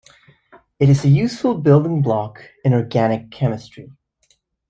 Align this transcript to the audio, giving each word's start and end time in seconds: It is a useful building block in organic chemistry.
It 0.79 0.89
is 0.89 1.05
a 1.05 1.09
useful 1.09 1.53
building 1.59 2.01
block 2.01 2.43
in 2.65 2.73
organic 2.73 3.29
chemistry. 3.29 3.91